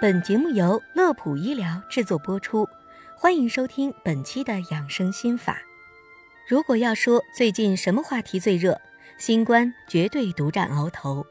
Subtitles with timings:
[0.00, 2.66] 本节目由乐普医疗制作播出，
[3.14, 5.60] 欢迎收听本期的养生心法。
[6.48, 8.80] 如果要说最近什么话题最热，
[9.18, 11.26] 新冠绝对独占鳌头。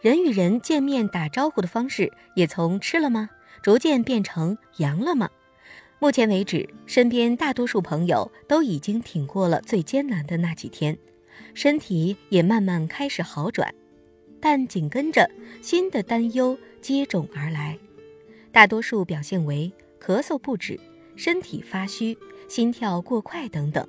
[0.00, 3.28] 人与人见面打招呼的方式也从吃了吗，
[3.60, 5.28] 逐渐变成阳了吗？
[5.98, 10.96] 目前为止，身边大多数朋友都已经挺过了最艰难的那几天，
[11.54, 13.74] 身体也慢慢开始好转，
[14.40, 15.28] 但紧跟着
[15.60, 17.76] 新的担忧接踵而来。
[18.56, 19.70] 大多数表现为
[20.00, 20.80] 咳嗽不止、
[21.14, 22.16] 身体发虚、
[22.48, 23.86] 心跳过快等等。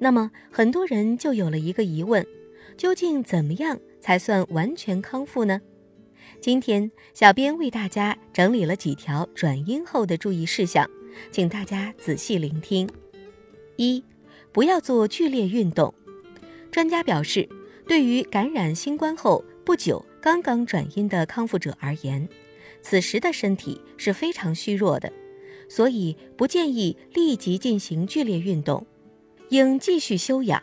[0.00, 2.26] 那么很多人就有了一个疑问：
[2.76, 5.60] 究竟怎么样才算完全康复呢？
[6.40, 10.90] 今天小编为大家整理了几条转阴后的注意事项，
[11.30, 12.88] 请大家仔细聆听。
[13.76, 14.02] 一、
[14.50, 15.94] 不要做剧烈运动。
[16.72, 17.48] 专家表示，
[17.86, 22.28] 对于感染新冠后不久刚刚转阴的康复者而言，
[22.84, 25.10] 此时的身体是非常虚弱的，
[25.70, 28.86] 所以不建议立即进行剧烈运动，
[29.48, 30.62] 应继续休养，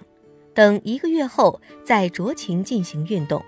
[0.54, 3.44] 等一个月后再酌情进行运动。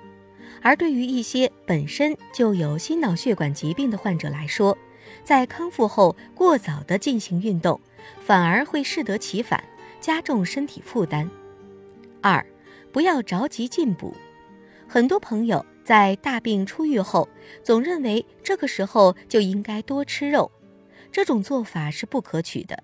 [0.64, 4.76] 而对于一些本身就有心脑血管疾病的患者来说，
[5.24, 7.80] 在康复后过早的进行运动，
[8.22, 9.64] 反而会适得其反，
[10.02, 11.30] 加重身体负担。
[12.22, 12.44] 二，
[12.92, 14.16] 不要着急进补，
[14.88, 15.64] 很多朋友。
[15.84, 17.28] 在大病初愈后，
[17.62, 20.50] 总认为这个时候就应该多吃肉，
[21.12, 22.82] 这种做法是不可取的。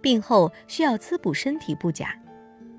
[0.00, 2.18] 病后需要滋补身体不假，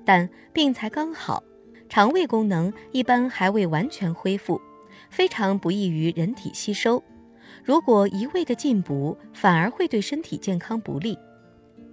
[0.04, 1.42] 但病才刚好，
[1.88, 4.60] 肠胃功能一般还未完全恢复，
[5.08, 7.00] 非常不易于人体吸收。
[7.62, 11.16] 如果一味的进补，反而会对身体健康不利。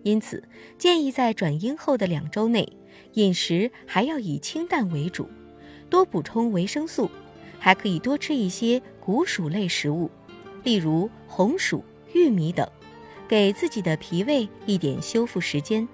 [0.02, 0.44] 因此，
[0.80, 2.68] 建议在转阴后的两周内，
[3.14, 5.30] 饮食还要以清淡为主，
[5.90, 7.12] 多补充维生素。
[7.60, 10.10] 还可以多吃一些谷薯类食物，
[10.64, 12.68] 例如红薯、玉米等，
[13.28, 15.88] 给自己的脾胃一点修复时间。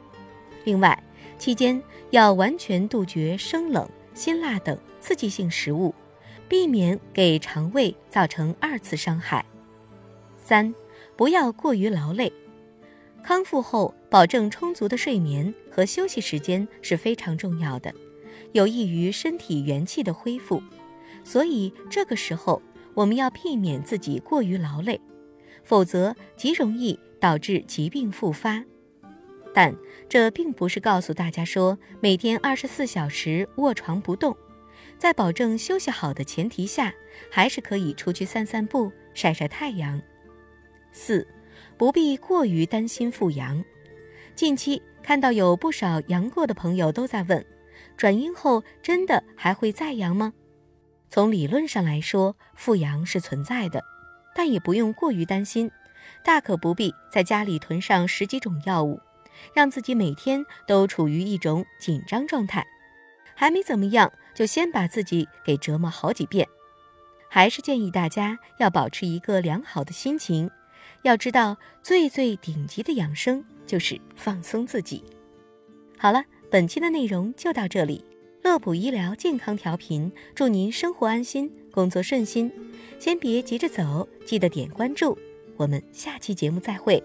[0.64, 0.98] 另外，
[1.38, 1.82] 期间
[2.12, 5.94] 要完全杜绝生冷、辛辣等刺激性食物，
[6.48, 9.44] 避免给肠胃造成二次伤害。
[10.38, 10.74] 三，
[11.18, 12.32] 不要过于劳累。
[13.24, 17.94] 康复后，保证充足的睡眠和休息时间是非常重要的，
[18.52, 20.62] 有益于身体元气的恢复。
[21.26, 22.62] 所以这个时候，
[22.94, 25.02] 我们要避免自己过于劳累，
[25.64, 28.64] 否则极容易导致疾病复发。
[29.54, 29.76] 但
[30.08, 34.38] 这并不是告诉大家说每天二十四小时卧床不动，
[34.98, 36.94] 在保证休息好的前提下，
[37.32, 40.00] 还是可以出去散散步、晒晒太阳。
[40.92, 41.28] 四，
[41.76, 43.64] 不必过于担心复阳。
[44.36, 47.44] 近期看到有不少阳过的朋友都在问，
[47.98, 50.34] 转阴后真的还会再阳吗？
[51.08, 53.84] 从理论上来说，复阳是存在的，
[54.34, 55.72] 但也不用过于担心，
[56.24, 59.00] 大可不必在家里囤上十几种药物，
[59.54, 62.66] 让自己每天都处于一种紧张状态。
[63.34, 66.48] 还没怎么样，就先把自己给折磨好几遍。
[67.30, 70.50] 还是建议大家要保持一个良好的心情。
[71.02, 75.04] 要知道，最最顶级的养生就是放松自己。
[75.98, 78.04] 好了，本期的内容就到这里。
[78.46, 82.52] 乐普医疗健康调频，祝您生活安心，工作顺心。
[83.00, 85.18] 先别急着走，记得点关注。
[85.58, 87.04] 我们下期节目再会。